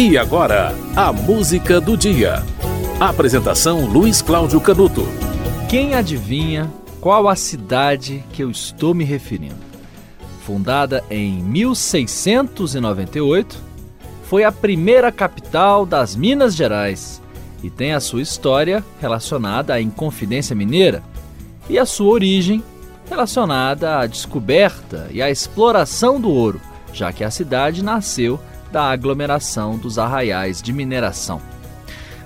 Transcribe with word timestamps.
E 0.00 0.16
agora, 0.16 0.72
a 0.94 1.12
música 1.12 1.80
do 1.80 1.96
dia. 1.96 2.44
Apresentação 3.00 3.84
Luiz 3.84 4.22
Cláudio 4.22 4.60
Canuto. 4.60 5.02
Quem 5.68 5.96
adivinha 5.96 6.72
qual 7.00 7.28
a 7.28 7.34
cidade 7.34 8.22
que 8.32 8.44
eu 8.44 8.48
estou 8.48 8.94
me 8.94 9.02
referindo? 9.02 9.56
Fundada 10.46 11.02
em 11.10 11.42
1698, 11.42 13.60
foi 14.22 14.44
a 14.44 14.52
primeira 14.52 15.10
capital 15.10 15.84
das 15.84 16.14
Minas 16.14 16.54
Gerais 16.54 17.20
e 17.60 17.68
tem 17.68 17.92
a 17.92 17.98
sua 17.98 18.22
história 18.22 18.84
relacionada 19.00 19.74
à 19.74 19.80
Inconfidência 19.80 20.54
Mineira 20.54 21.02
e 21.68 21.76
a 21.76 21.84
sua 21.84 22.12
origem 22.12 22.62
relacionada 23.10 23.98
à 23.98 24.06
descoberta 24.06 25.08
e 25.10 25.20
à 25.20 25.28
exploração 25.28 26.20
do 26.20 26.30
ouro, 26.30 26.60
já 26.92 27.12
que 27.12 27.24
a 27.24 27.32
cidade 27.32 27.82
nasceu 27.82 28.38
da 28.70 28.90
aglomeração 28.90 29.76
dos 29.78 29.98
arraiais 29.98 30.60
de 30.62 30.72
mineração. 30.72 31.40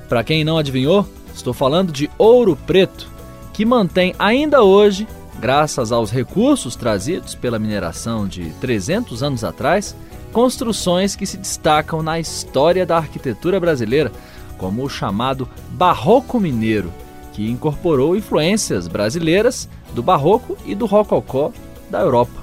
Para 0.08 0.24
quem 0.24 0.44
não 0.44 0.58
adivinhou, 0.58 1.06
estou 1.34 1.52
falando 1.52 1.92
de 1.92 2.10
Ouro 2.18 2.56
Preto, 2.66 3.10
que 3.52 3.64
mantém 3.64 4.14
ainda 4.18 4.62
hoje, 4.62 5.06
graças 5.38 5.92
aos 5.92 6.10
recursos 6.10 6.76
trazidos 6.76 7.34
pela 7.34 7.58
mineração 7.58 8.26
de 8.26 8.50
300 8.60 9.22
anos 9.22 9.44
atrás, 9.44 9.96
construções 10.32 11.14
que 11.14 11.26
se 11.26 11.36
destacam 11.36 12.02
na 12.02 12.18
história 12.18 12.86
da 12.86 12.96
arquitetura 12.96 13.60
brasileira, 13.60 14.10
como 14.56 14.84
o 14.84 14.88
chamado 14.88 15.48
Barroco 15.70 16.40
Mineiro, 16.40 16.92
que 17.32 17.50
incorporou 17.50 18.16
influências 18.16 18.86
brasileiras 18.86 19.68
do 19.94 20.02
Barroco 20.02 20.56
e 20.64 20.74
do 20.74 20.86
Rococó 20.86 21.52
da 21.90 22.00
Europa. 22.00 22.41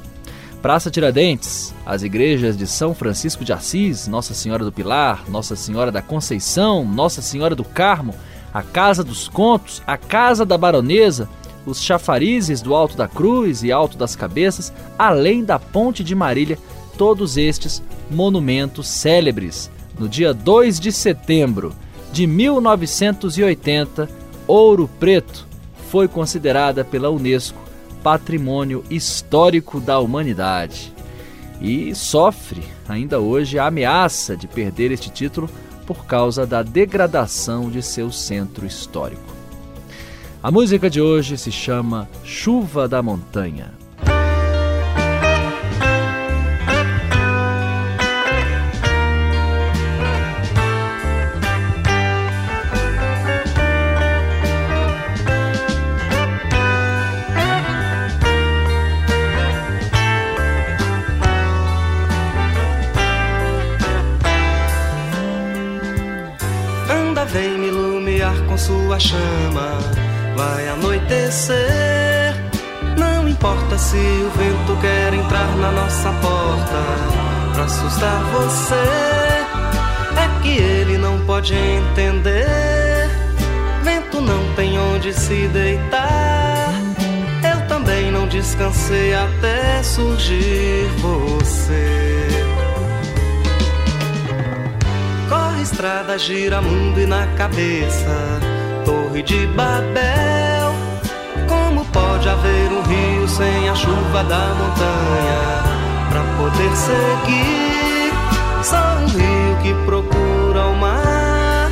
Praça 0.62 0.91
Tiradentes, 0.91 1.73
as 1.86 2.04
igrejas 2.04 2.58
de 2.58 2.68
São 2.68 2.94
Francisco 2.94 3.45
de 3.45 3.54
Assis, 3.54 4.08
Nossa 4.08 4.34
Senhora 4.34 4.66
do 4.66 4.73
Pilar, 4.73 5.23
Nossa 5.30 5.55
Senhora 5.55 5.90
da 5.90 6.02
Conceição, 6.02 6.84
Nossa 6.84 7.21
Senhora 7.21 7.55
do 7.55 7.63
Carmo, 7.63 8.13
a 8.54 8.62
Casa 8.62 9.02
dos 9.02 9.30
Contos, 9.30 9.82
a 9.87 9.96
Casa 9.96 10.46
da 10.46 10.57
Baronesa, 10.57 11.30
os 11.65 11.82
chafarizes 11.82 12.62
do 12.62 12.76
Alto 12.76 12.98
da 12.98 13.07
Cruz 13.07 13.63
e 13.63 13.71
Alto 13.71 13.98
das 13.98 14.18
Cabeças, 14.18 14.74
além 14.98 15.46
da 15.46 15.57
Ponte 15.57 16.04
de 16.04 16.13
Marília, 16.13 16.57
todos 16.98 17.37
estes 17.37 17.82
monumentos 18.12 18.85
célebres. 18.90 19.71
No 19.98 20.10
dia 20.10 20.34
2 20.34 20.77
de 20.77 20.91
setembro 20.91 21.74
de 22.12 22.27
1980, 22.27 24.10
Ouro 24.46 24.90
Preto 24.99 25.48
foi 25.90 26.10
considerada 26.10 26.84
pela 26.84 27.10
Unesco 27.10 27.68
patrimônio 28.04 28.84
histórico 28.90 29.80
da 29.80 30.00
humanidade 30.00 30.94
e 31.62 31.94
sofre 31.94 32.64
ainda 32.88 33.20
hoje 33.20 33.60
a 33.60 33.68
ameaça 33.68 34.36
de 34.36 34.48
perder 34.48 34.92
este 34.92 35.10
título 35.10 35.50
por 35.86 36.05
causa 36.05 36.46
da 36.46 36.64
degradação 36.64 37.70
de 37.70 37.82
seu 37.82 38.12
centro 38.12 38.66
histórico. 38.66 39.22
A 40.42 40.50
música 40.50 40.90
de 40.90 41.02
hoje 41.02 41.38
se 41.38 41.52
chama 41.52 42.08
Chuva 42.24 42.88
da 42.88 43.02
Montanha. 43.02 43.74
Vem 67.31 67.58
me 67.58 67.68
iluminar 67.68 68.35
com 68.47 68.58
sua 68.58 69.00
chama. 69.00 69.78
Vai 70.35 70.68
anoitecer, 70.69 72.36
não 72.98 73.28
importa 73.28 73.78
se 73.78 73.98
o 73.98 74.30
vento 74.38 74.80
quer 74.81 75.14
entrar 75.14 75.56
na 75.58 75.72
nossa 75.72 76.12
porta 76.14 76.84
pra 77.53 77.64
assustar 77.66 78.24
você. 78.31 78.76
É 80.18 80.42
que 80.42 80.58
ele 80.58 80.98
não 80.98 81.20
pode 81.26 81.53
entender. 81.53 83.09
Vento 83.84 84.22
não 84.22 84.53
tem 84.56 84.80
onde 84.80 85.14
se 85.14 85.48
deitar. 85.50 86.74
Eu 87.44 87.68
também 87.68 88.12
não 88.12 88.28
descansei 88.28 89.14
até 89.14 89.84
surgir 89.84 90.88
você. 91.00 92.49
Estrada 95.79 96.17
gira 96.17 96.62
mundo 96.62 97.00
e 97.00 97.06
na 97.06 97.25
cabeça. 97.38 98.13
Torre 98.84 99.23
de 99.23 99.47
Babel 99.47 100.73
Como 101.47 101.85
pode 101.85 102.28
haver 102.28 102.69
um 102.69 102.81
rio 102.81 103.28
sem 103.29 103.69
a 103.69 103.75
chuva 103.75 104.23
da 104.25 104.47
montanha? 104.56 105.63
Pra 106.09 106.22
poder 106.38 106.75
seguir 106.75 108.12
Só 108.62 108.97
um 109.01 109.07
rio 109.07 109.57
que 109.63 109.73
procura 109.85 110.67
o 110.67 110.75
mar. 110.75 111.72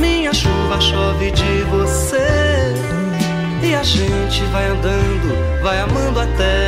Minha 0.00 0.34
chuva 0.34 0.80
chove 0.80 1.30
de 1.30 1.62
você 1.70 2.74
E 3.62 3.72
a 3.72 3.84
gente 3.84 4.42
vai 4.46 4.66
andando, 4.66 5.62
vai 5.62 5.78
amando 5.78 6.18
até 6.18 6.67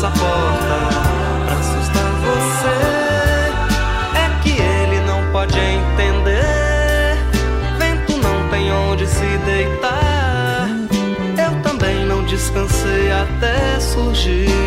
nossa 0.00 0.10
porta 0.10 0.76
pra 1.46 1.54
assustar 1.58 2.12
você. 2.24 2.78
É 4.18 4.42
que 4.42 4.60
ele 4.60 5.00
não 5.06 5.30
pode 5.32 5.58
entender. 5.58 7.16
Vento 7.78 8.16
não 8.16 8.48
tem 8.50 8.72
onde 8.72 9.06
se 9.06 9.38
deitar. 9.44 10.68
Eu 11.36 11.62
também 11.62 12.04
não 12.06 12.24
descansei 12.24 13.12
até 13.12 13.78
surgir 13.80 14.59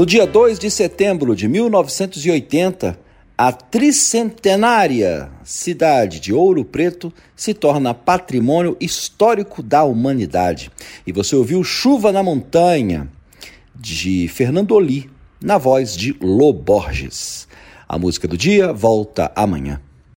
No 0.00 0.06
dia 0.06 0.26
2 0.26 0.58
de 0.58 0.70
setembro 0.70 1.36
de 1.36 1.46
1980, 1.46 2.98
a 3.36 3.52
tricentenária 3.52 5.30
cidade 5.44 6.20
de 6.20 6.32
Ouro 6.32 6.64
Preto 6.64 7.12
se 7.36 7.52
torna 7.52 7.92
patrimônio 7.92 8.78
histórico 8.80 9.62
da 9.62 9.84
humanidade. 9.84 10.72
E 11.06 11.12
você 11.12 11.36
ouviu 11.36 11.62
Chuva 11.62 12.12
na 12.12 12.22
Montanha, 12.22 13.12
de 13.74 14.26
Fernando 14.28 14.72
Oli, 14.72 15.10
na 15.38 15.58
voz 15.58 15.94
de 15.94 16.16
Lô 16.18 16.50
Borges. 16.50 17.46
A 17.86 17.98
música 17.98 18.26
do 18.26 18.38
dia 18.38 18.72
volta 18.72 19.30
amanhã. 19.36 19.82